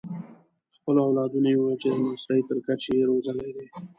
[0.71, 3.67] د خپلو اولادونو یې وویل چې د ماسټرۍ تر کچې یې روزلي دي.